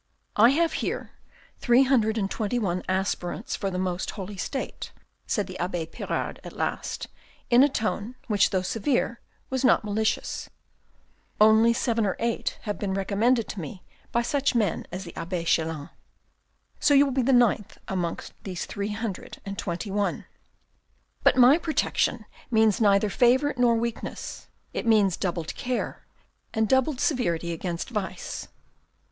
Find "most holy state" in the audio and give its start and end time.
3.77-4.91